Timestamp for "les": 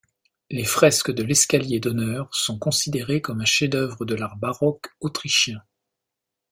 0.49-0.65